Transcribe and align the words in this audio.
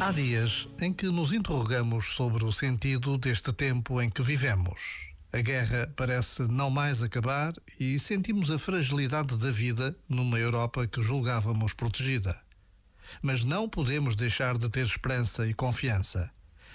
Há 0.00 0.12
dias 0.12 0.68
em 0.78 0.92
que 0.92 1.06
nos 1.06 1.32
interrogamos 1.32 2.14
sobre 2.14 2.44
o 2.44 2.52
sentido 2.52 3.16
deste 3.16 3.50
tempo 3.52 4.02
em 4.02 4.10
que 4.10 4.22
vivemos. 4.22 5.08
A 5.32 5.40
guerra 5.40 5.90
parece 5.96 6.42
não 6.42 6.68
mais 6.68 7.02
acabar 7.02 7.54
e 7.80 7.98
sentimos 7.98 8.50
a 8.50 8.58
fragilidade 8.58 9.36
da 9.36 9.50
vida 9.50 9.96
numa 10.06 10.38
Europa 10.38 10.86
que 10.86 11.00
julgávamos 11.00 11.72
protegida. 11.72 12.38
Mas 13.22 13.42
não 13.42 13.68
podemos 13.68 14.14
deixar 14.14 14.58
de 14.58 14.68
ter 14.68 14.84
esperança 14.84 15.46
e 15.46 15.54
confiança. 15.54 16.30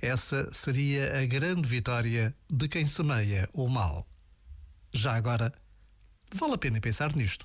Essa 0.00 0.48
seria 0.54 1.20
a 1.20 1.26
grande 1.26 1.68
vitória 1.68 2.34
de 2.48 2.66
quem 2.66 2.86
semeia 2.86 3.46
o 3.52 3.68
mal. 3.68 4.06
Já 4.90 5.14
agora, 5.14 5.52
vale 6.32 6.54
a 6.54 6.58
pena 6.58 6.80
pensar 6.80 7.14
nisto. 7.14 7.44